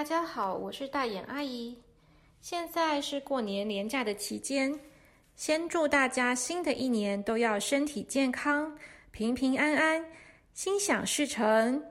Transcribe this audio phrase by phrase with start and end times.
[0.00, 1.76] 大家好，我是大眼阿姨。
[2.40, 4.80] 现在是过年年假的期间，
[5.36, 8.78] 先祝大家新的一年都要身体健康、
[9.10, 10.06] 平平安安、
[10.54, 11.84] 心想事成。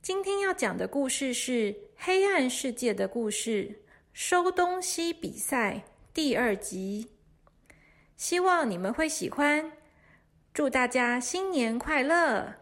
[0.00, 3.80] 今天要讲的故事是《黑暗世界的故事》
[4.12, 5.82] 收东西比赛
[6.12, 7.08] 第二集，
[8.16, 9.72] 希望你们会喜欢。
[10.52, 12.54] 祝大家新年快乐！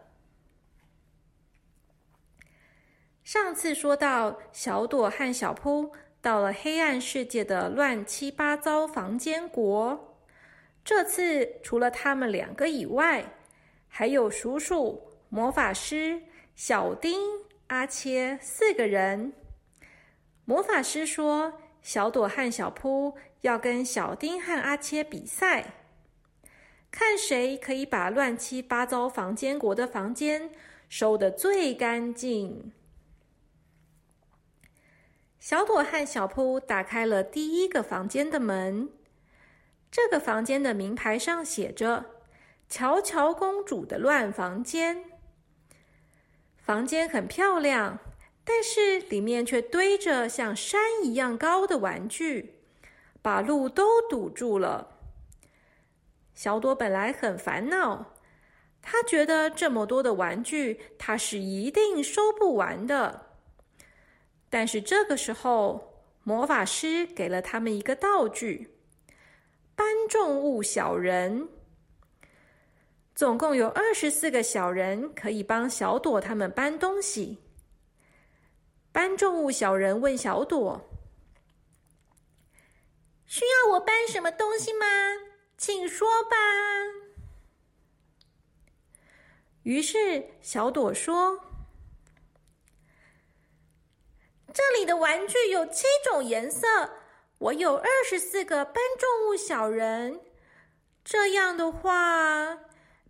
[3.23, 5.91] 上次说到，小朵和小扑
[6.21, 10.17] 到了黑暗世界的乱七八糟房间国。
[10.83, 13.33] 这次除了他们两个以外，
[13.87, 17.17] 还有叔叔、魔法师、小丁、
[17.67, 19.31] 阿切四个人。
[20.43, 25.75] 魔法师说，小朵和小扑要跟小丁和阿切比赛，
[26.91, 30.51] 看谁可以把乱七八糟房间国的房间
[30.89, 32.73] 收得最干净。
[35.43, 38.87] 小朵和小扑打开了第一个房间的门。
[39.91, 42.05] 这个房间的名牌上写着
[42.69, 45.03] “乔乔公主的乱房间”。
[46.55, 47.99] 房间很漂亮，
[48.45, 52.61] 但是里面却堆着像山一样高的玩具，
[53.21, 54.97] 把路都堵住了。
[56.33, 58.13] 小朵本来很烦恼，
[58.81, 63.32] 她觉得这么多的玩具，她是一定收不完的。
[64.53, 68.77] 但是这个时候，魔法师给了他们一个道具——
[69.73, 71.49] 搬重物小人。
[73.15, 77.39] 总共有二十四个小人可以帮小朵他们搬东西。
[78.91, 80.79] 搬重物小人问小朵
[83.25, 84.85] ：“需要我搬什么东西吗？
[85.57, 86.37] 请说吧。”
[89.63, 91.52] 于是小朵说。
[94.53, 96.67] 这里的玩具有七种颜色，
[97.39, 100.21] 我有二十四个搬重物小人。
[101.03, 102.59] 这样的话，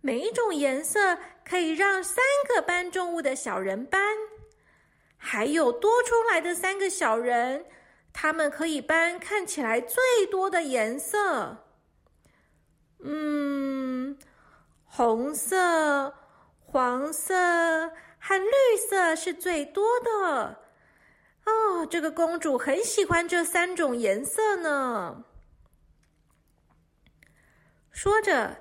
[0.00, 4.16] 每一种颜色可以让三个搬重物的小人搬，
[5.18, 7.66] 还有多出来的三个小人，
[8.12, 11.58] 他们可以搬看起来最多的颜色。
[13.00, 14.18] 嗯，
[14.86, 16.14] 红色、
[16.58, 20.63] 黄色和绿色是最多的。
[21.46, 25.24] 哦，这个公主很喜欢这三种颜色呢。
[27.90, 28.56] 说着，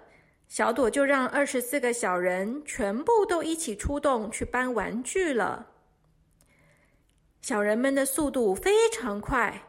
[0.47, 5.67] 小朵就让二十四个小人全部都一起出动去搬玩具了。
[7.41, 9.63] 小人们的速度非常快，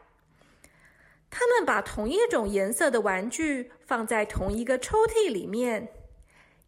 [1.29, 5.91] 他们把同一种颜色的玩具放在同一个抽屉里面，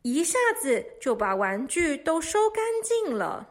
[0.02, 3.47] 一下子就把玩具都收干净了。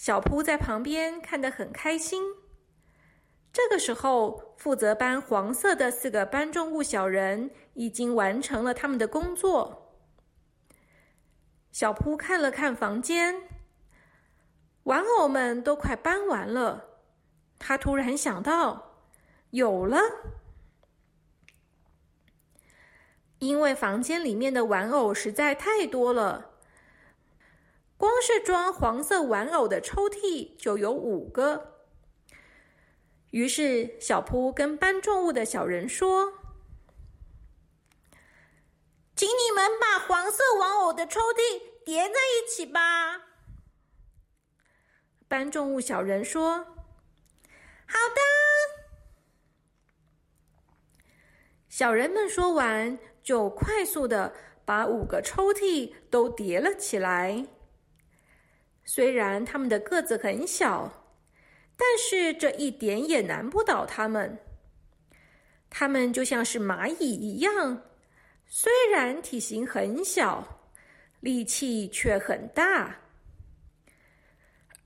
[0.00, 2.22] 小扑在旁边看得很开心。
[3.52, 9.94] 这个时候，负责搬黄色的四个搬重物小人已经完成了他们的工作。
[11.70, 13.42] 小扑看了看房间，
[14.84, 17.02] 玩偶们都快搬完了。
[17.58, 19.02] 他突然想到，
[19.50, 20.00] 有了，
[23.38, 26.49] 因为房间里面的玩偶实在太多了。
[28.00, 31.84] 光是装黄色玩偶的抽屉就有五个。
[33.30, 36.32] 于是小扑跟搬重物的小人说
[39.14, 43.20] ：“请你们把黄色玩偶的抽屉叠在一起吧。”
[45.28, 46.64] 搬重物小人说
[47.86, 48.22] ：“好的。”
[51.68, 54.32] 小人们说完，就快速的
[54.64, 57.46] 把五个抽屉都叠了起来。
[58.92, 60.92] 虽然他们的个子很小，
[61.76, 64.36] 但是这一点也难不倒他们。
[65.68, 67.84] 他们就像是蚂蚁一样，
[68.48, 70.44] 虽然体型很小，
[71.20, 72.98] 力气却很大。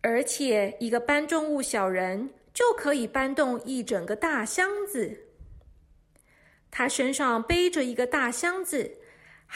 [0.02, 5.18] 而且一个搬重物小人就可以搬动一整个大箱子。
[6.70, 8.98] 他身上背着一个大箱子。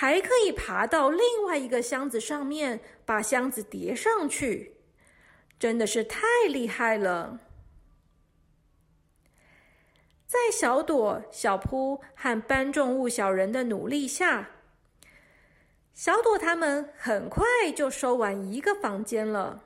[0.00, 4.76] 还可以爬到另外一个箱子上面，把箱子叠上去，
[5.58, 7.40] 真的是太厉害了！
[10.24, 14.50] 在小朵、小扑和搬重物小人的努力下，
[15.92, 19.64] 小朵他们很快就收完一个房间了。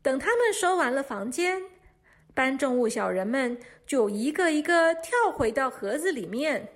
[0.00, 1.64] 等他们收完了房间，
[2.34, 6.68] 搬重物小人们就一个一个跳回到盒子里面。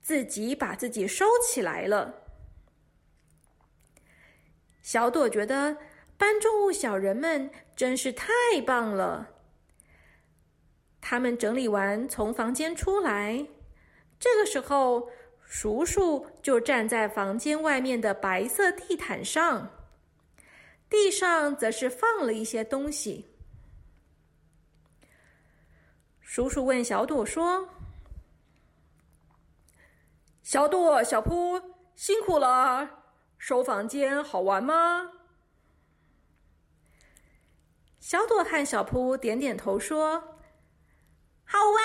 [0.00, 2.14] 自己把自己收起来了。
[4.82, 5.76] 小朵觉得
[6.16, 8.28] 搬重物小人们真是太
[8.66, 9.28] 棒了。
[11.00, 13.46] 他们整理完，从房间出来。
[14.18, 15.10] 这个时候，
[15.42, 19.70] 叔叔就站在房间外面的白色地毯上，
[20.88, 23.26] 地上则是放了一些东西。
[26.20, 27.68] 叔叔问小朵说
[30.50, 31.62] ：“小朵、小扑，
[31.94, 33.04] 辛苦了，
[33.38, 35.12] 收房间好玩吗？”
[38.00, 40.40] 小朵和小扑点点头说。
[41.44, 41.80] 好玩！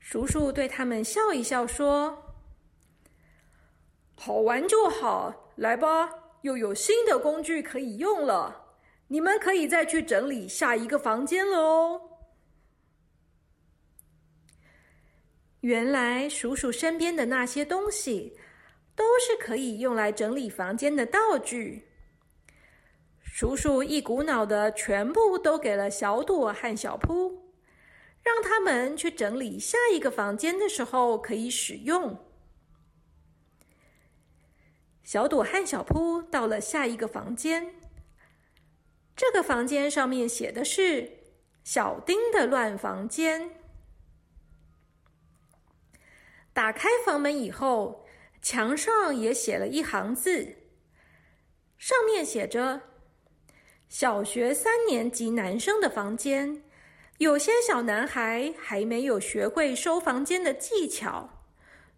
[0.00, 2.34] 叔叔对他们笑一笑，说
[4.20, 6.12] ：“好玩就好，来吧，
[6.42, 8.76] 又有新的工具可以用了。
[9.06, 12.02] 你们可以再去整理下一个房间了哦。”
[15.60, 18.36] 原来，叔叔身边的那些东西，
[18.94, 21.88] 都是可以用来整理房间的道具。
[23.20, 27.52] 叔叔一股脑的全部都给了小朵和小扑，
[28.22, 32.24] 让他们去整理下一个房间的时候可以使用。
[35.02, 37.74] 小朵和小扑到了下一个房间，
[39.16, 41.10] 这个房间上面写的是
[41.64, 43.50] “小丁的乱房间”。
[46.58, 48.04] 打开房门以后，
[48.42, 50.56] 墙上也写了一行字，
[51.76, 52.80] 上面写着。
[53.88, 56.64] 小学三年级男生的房间，
[57.18, 61.30] 有些小男孩还没有学会收房间的技巧，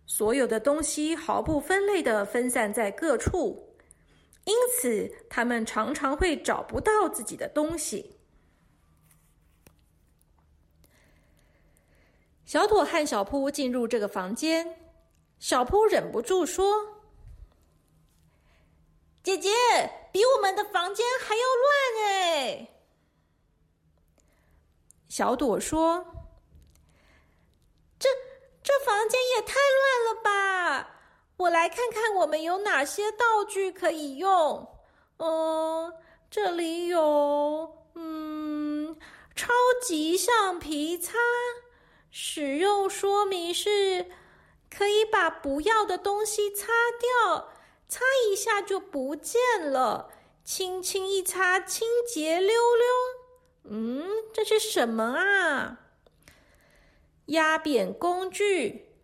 [0.05, 3.75] 所有的东西毫不分类的分散在各处，
[4.45, 8.19] 因此他们常常会找不到自己的东西。
[12.50, 14.76] 小朵和小扑进入这个房间，
[15.38, 16.85] 小扑忍不住说。
[19.23, 19.49] 姐姐，
[20.11, 21.43] 比我们的房间还要
[22.02, 22.69] 乱哎！
[25.08, 26.05] 小朵说
[28.00, 28.08] ：“这
[28.64, 30.91] 这房间也太乱了吧！
[31.37, 34.67] 我来看看我们有哪些道具可以用。
[35.19, 35.94] 嗯，
[36.29, 38.99] 这里有嗯，
[39.37, 41.17] 超级橡皮擦，
[42.11, 44.07] 使用说明是
[44.69, 46.67] 可以把不要的东西擦
[46.99, 47.53] 掉。”
[47.91, 50.12] 擦一下就不见了，
[50.45, 52.87] 轻轻一擦，清洁溜溜。
[53.65, 55.81] 嗯，这是什么啊？
[57.27, 58.95] 压扁工具，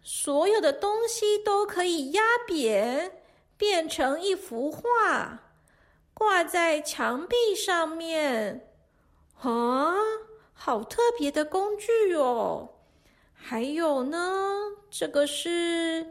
[0.00, 3.20] 所有的东西都可以压扁，
[3.56, 5.40] 变成一幅画，
[6.14, 8.72] 挂在墙壁上面。
[9.40, 9.96] 啊，
[10.56, 12.70] 好特别的工具哦！
[13.32, 14.52] 还有呢，
[14.90, 16.10] 这个是。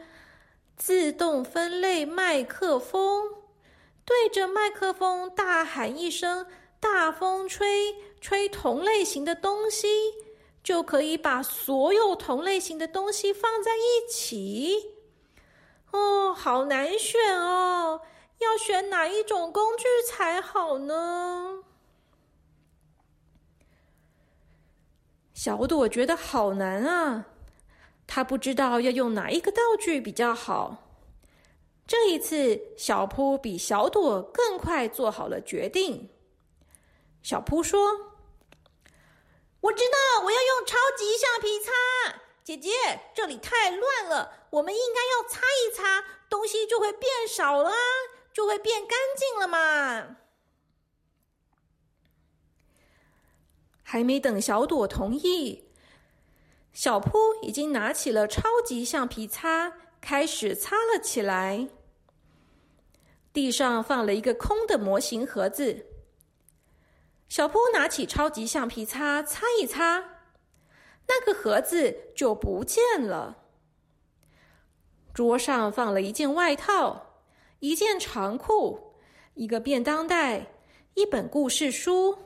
[0.77, 3.29] 自动分类麦克风，
[4.03, 6.45] 对着麦克风大喊一声
[6.81, 9.87] “大风吹”，吹同类型的东西，
[10.61, 14.91] 就可以把所有同类型的东西放在一起。
[15.91, 18.01] 哦，好难选哦，
[18.39, 21.63] 要选哪一种工具才好呢？
[25.35, 27.25] 小朵觉得好难啊。
[28.07, 30.81] 他不知道要用哪一个道具比较好。
[31.85, 36.09] 这一次，小扑比小朵更快做好了决定。
[37.21, 37.91] 小扑说
[39.59, 42.21] ：“我知道，我要用超级橡皮擦。
[42.43, 42.71] 姐姐，
[43.13, 47.71] 这里太乱了，我们应该要擦一擦，东西就会变少了，
[48.31, 50.17] 就会变干净了嘛。”
[53.87, 55.69] 还没等小朵同意。
[56.73, 61.69] 小扑已经拿起了超级橡皮擦，开始擦了起来。
[63.31, 65.85] 地上放了一个空的模型盒子。
[67.29, 70.03] 小扑拿起超级橡皮擦擦一擦，
[71.07, 73.43] 那个盒子就不见了。
[75.13, 77.21] 桌上放了一件外套、
[77.59, 78.95] 一件长裤、
[79.35, 80.47] 一个便当袋、
[80.95, 82.24] 一本故事书、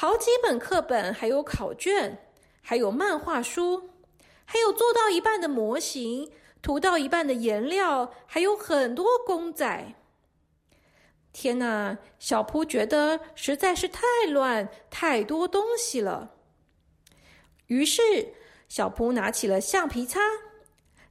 [0.00, 2.26] 好几本课本，还有考卷。
[2.62, 3.90] 还有漫画书，
[4.46, 9.94] 还有做到一半的模型，涂到一半的颜料，还有很多公仔。
[11.34, 16.30] 天哪，小扑觉得实在是太乱，太多东西了。
[17.66, 18.32] 于是，
[18.70, 20.20] 小扑拿起了橡皮擦，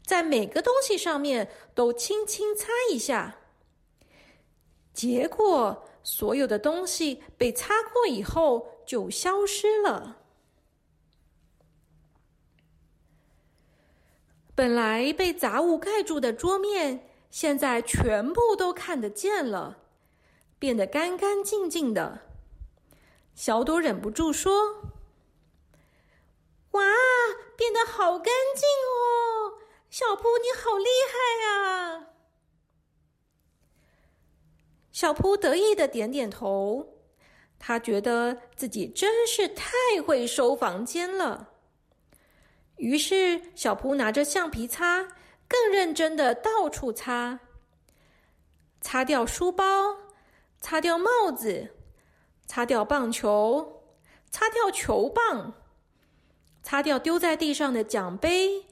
[0.04, 3.36] 在每个东西上面都轻轻擦一下。
[4.92, 10.18] 结果，所有的东西被擦过以后就消失了。
[14.56, 19.78] 本来被杂物盖住的桌面，现在全部都看得见了，
[20.58, 22.22] 变得干干净净的。
[23.36, 24.82] 小朵忍不住说
[26.72, 26.82] ：“哇，
[27.56, 28.68] 变得好干净
[28.98, 29.60] 哦！
[29.92, 32.08] 小扑，你好厉害啊！”
[34.92, 36.99] 小扑得意的点点头，
[37.60, 39.68] 他觉得自己真是太
[40.04, 41.50] 会收房间了。
[42.78, 45.04] 于是，小仆拿着橡皮擦，
[45.48, 47.42] 更认真的到处擦，
[48.80, 49.98] 擦掉书包，
[50.62, 51.76] 擦掉帽子，
[52.48, 53.84] 擦掉棒球，
[54.32, 55.54] 擦掉球棒，
[56.64, 58.66] 擦掉丢在地上的奖杯、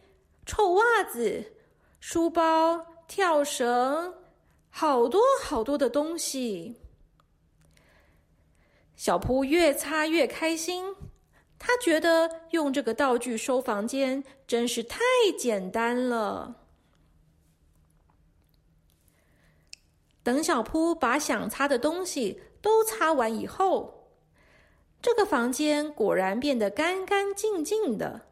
[0.45, 1.53] 臭袜子、
[1.99, 4.13] 书包、跳绳。
[4.69, 6.79] 好多好多的东西，
[8.97, 10.93] 小扑越擦越开心。
[11.59, 14.99] 他觉得用这个道具收房间真是太
[15.39, 16.55] 简单了。
[20.21, 24.09] 等小扑把想擦的东西都擦完以后，
[25.01, 28.27] 这个房间果然变得干干净净的，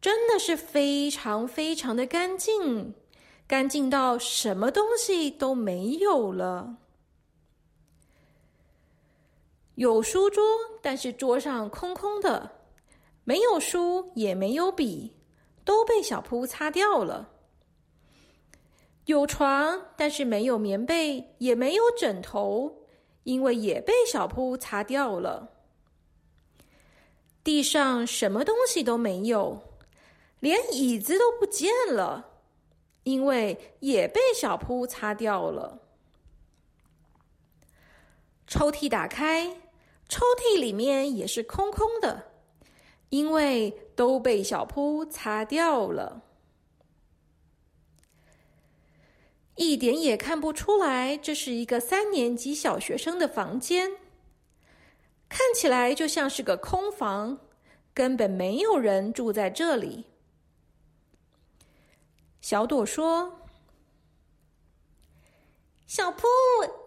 [0.00, 2.94] 真的是非常非常的干净。
[3.46, 6.76] 干净到什么东西都没有了，
[9.74, 10.42] 有书桌，
[10.80, 12.50] 但是桌上空空的，
[13.24, 15.16] 没有书也没有笔，
[15.64, 17.30] 都被小铺擦掉了。
[19.06, 22.86] 有床，但是没有棉被，也没有枕头，
[23.24, 25.50] 因为也被小铺擦掉了。
[27.42, 29.62] 地上什么东西都没有，
[30.40, 32.30] 连椅子都不见了。
[33.02, 35.78] 因为也被小铺擦掉了。
[38.46, 39.60] 抽屉打开，
[40.08, 42.32] 抽屉里面也是空空的，
[43.08, 46.22] 因为都被小扑擦掉了。
[49.56, 53.92] 一点也看不出来，这是一个三年级小学生的房间，
[55.28, 57.38] 看起来就像是个空房，
[57.94, 60.06] 根本没有人住在这里。
[62.40, 63.40] 小朵说
[65.86, 66.26] ：“小扑，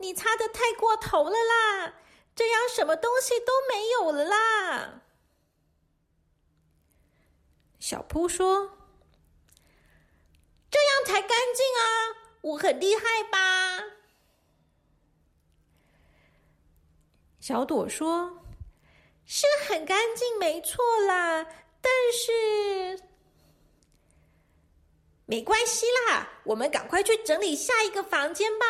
[0.01, 1.93] 你擦的太过头了啦，
[2.37, 5.01] 这样什么东西都没有了啦。”
[7.81, 8.77] 小扑说
[10.71, 13.83] ：“这样才干净啊，我很厉害吧？”
[17.41, 18.45] 小朵说
[19.25, 21.45] ：“是很干净，没错啦，
[21.81, 23.01] 但是……”
[25.25, 28.65] 没关系啦，我们赶快去整理下一个房间吧。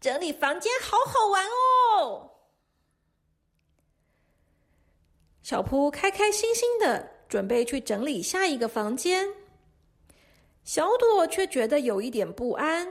[0.00, 2.33] 整理房间好好玩哦！
[5.44, 9.28] 小扑开开心心的准备去整理下一个房间，
[10.64, 12.88] 小朵却觉得有一点不安。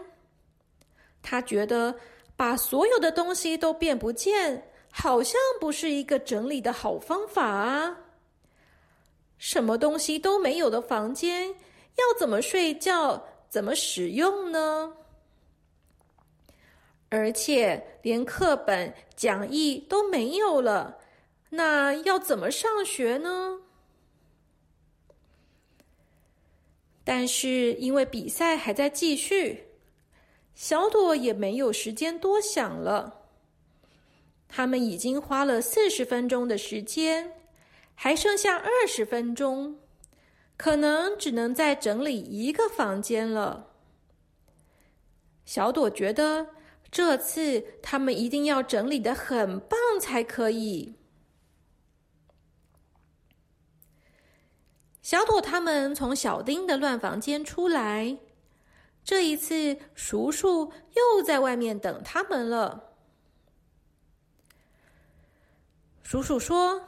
[1.24, 1.96] 他觉得
[2.36, 7.98] 把所有的东西都变不见，好像不是一个整理的好方法啊！
[9.40, 11.50] 什么东西都没有的房间。
[11.50, 13.26] 要怎么睡觉？
[13.50, 14.94] 怎么使用呢？
[17.10, 21.00] 而且连课本、讲义都没有了，
[21.56, 23.60] 那要怎么上学呢？
[27.04, 29.68] 但是因为比赛还在继续，
[30.56, 33.22] 小朵也没有时间多想了。
[34.48, 37.34] 他们已经花了四十分钟的时间，
[37.94, 39.78] 还剩下二十分钟。
[40.58, 43.68] 可能只能再整理一个房间了。
[45.46, 46.48] 小朵觉得
[46.90, 50.96] 这次他们一定要整理的很棒才可以。
[55.04, 58.18] 小朵他们从小丁的乱房间出来，
[59.04, 62.96] 这一次叔叔又在外面等他们了。
[66.02, 66.82] 叔叔说。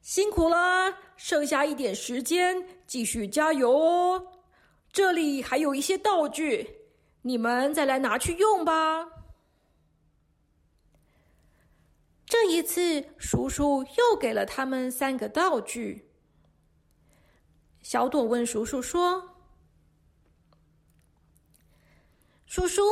[0.00, 4.26] 辛苦了，剩下一点时间，继续加油哦！
[4.90, 6.68] 这里还有一些道具，
[7.22, 9.06] 你们再来拿去用吧。
[12.30, 16.12] 这一次，叔叔又给了他们三个道具。
[17.82, 19.34] 小朵问叔叔说
[22.46, 22.84] ：“叔叔，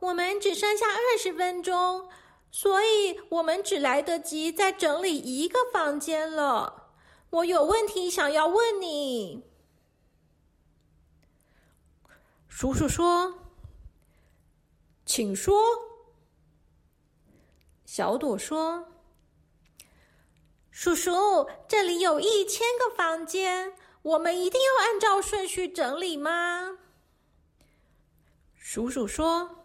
[0.00, 2.10] 我们只剩下二十分钟。”
[2.52, 6.90] 所以我们只来得及再整理一个房间了。
[7.30, 9.42] 我有问题想要问你，
[12.46, 13.38] 叔叔说
[15.06, 15.54] ：“请说。”
[17.96, 18.84] 小朵说
[20.70, 23.72] ：“叔叔，这里有一千个房间，
[24.02, 26.76] 我们一定要按照顺序整理吗？
[28.54, 29.64] 叔叔说：“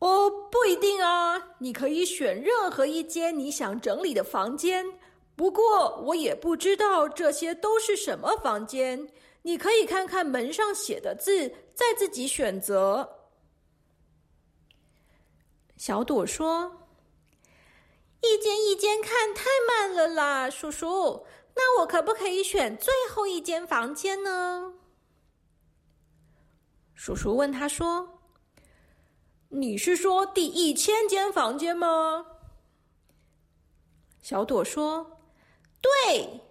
[0.00, 4.84] 哦，不一定啊，你可以选任何一间你想整理的房间。
[5.34, 9.08] 不过我也不知道这些都是什么房间，
[9.40, 13.10] 你可以看看门上写的字，再自己选择。”
[15.78, 16.88] 小朵说
[18.20, 21.24] ：“一间一间看太慢了啦，叔叔。
[21.54, 24.74] 那我可不可以选最后一间房间呢？”
[26.94, 28.20] 叔叔问他说
[29.50, 32.26] ：“你是说第一千间房间吗？”
[34.20, 35.20] 小朵说
[35.80, 36.42] ：“对。”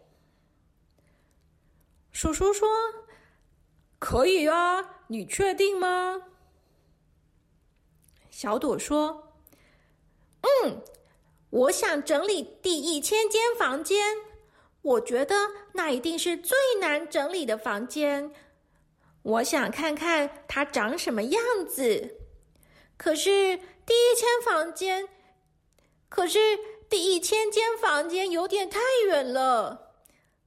[2.13, 2.69] 叔叔说
[3.99, 6.21] ：“可以啊，你确定吗？”
[8.37, 9.33] 小朵说
[10.45, 10.79] ：“嗯，
[11.49, 14.15] 我想整理第一千间房间。
[14.83, 15.35] 我觉得
[15.73, 18.31] 那一定是最难整理的房间。
[19.23, 22.15] 我想看看它长什么样子。
[22.95, 25.09] 可是第一千房间，
[26.07, 26.37] 可是
[26.87, 29.95] 第一千间房间有点太远了。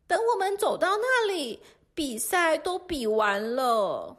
[0.06, 1.60] 等我们走到那里，
[1.92, 4.16] 比赛都比完了。”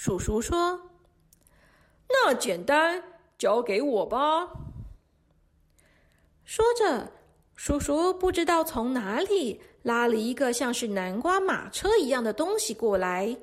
[0.00, 0.80] 叔叔说
[2.08, 3.02] ：“那简单，
[3.36, 4.48] 交给我吧。”
[6.46, 7.10] 说着，
[7.56, 13.36] 叔叔不知道从哪里拉了一个像是南瓜马车一样的东西过来，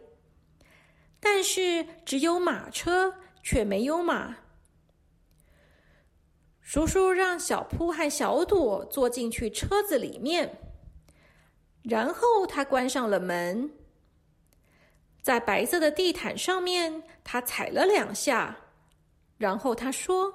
[1.20, 4.38] 但是只有马车，却没有马。
[6.62, 10.58] 叔叔让小扑和小朵坐进去车子里面，
[11.84, 13.70] 然后他关上了门。
[15.26, 18.56] 在白色的地毯上面，他踩了两下，
[19.40, 20.32] 然后他说：“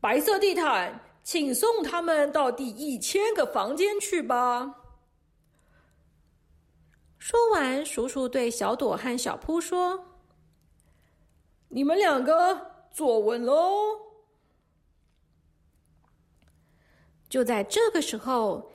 [0.00, 4.72] 白色地毯，请送他们到第一千个房间去吧。”
[7.18, 10.00] 说完，叔叔对小朵和小扑说
[11.70, 13.98] ：“你们两个坐稳喽。”
[17.28, 18.70] 就在这个时候。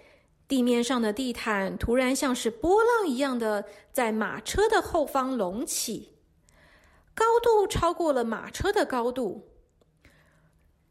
[0.47, 6.13] 地面上的地毯突然像是波浪一样的在马车的后方隆起，
[7.15, 9.49] 高度超过了马车的高度，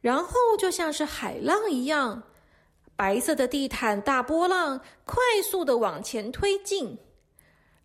[0.00, 2.24] 然后就像是海浪一样，
[2.96, 6.98] 白色的地毯大波浪快速的往前推进，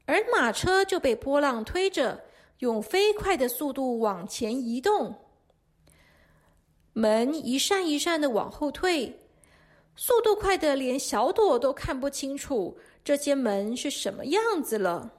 [0.06, 2.20] 而马车就被波浪推着，
[2.60, 5.16] 用飞快的速度往前移动，
[6.94, 9.20] 门一扇一扇的往后退。
[10.02, 15.12] 速度快的连小朵都看不清楚这些门是什么样子了。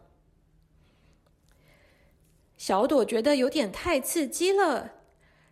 [2.56, 4.90] 小朵觉得有点太刺激了，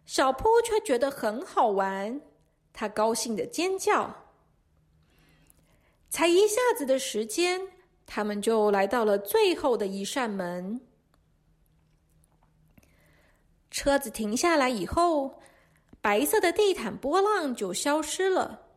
[0.07, 2.23] 小扑却觉得很好玩，
[2.73, 4.25] 他高兴的尖叫。
[6.09, 7.61] 才一下子的时间，
[8.07, 10.81] 他们就来到了最后的一扇门。
[13.71, 15.43] 车子停下来以后，
[16.01, 18.68] 白色的地毯波浪就消失了。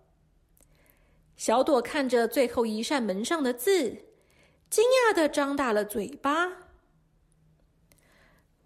[1.37, 4.05] 小朵看着最后一扇门上的字，
[4.69, 6.47] 惊讶的张大了嘴巴。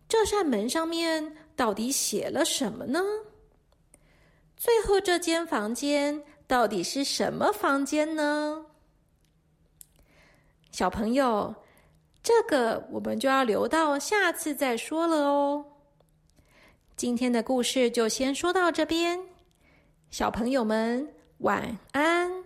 [0.08, 3.02] 这扇门上面到底写了什么呢？
[4.56, 8.68] 最后这间房间到底是什么房间呢？
[10.72, 11.56] 小朋友，
[12.22, 15.66] 这个我们就要留到下次再说了哦。
[16.96, 19.20] 今天的故事就先说到这边，
[20.12, 22.45] 小朋友们晚安。